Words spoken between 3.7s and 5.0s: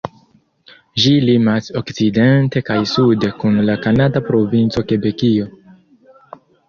kanada provinco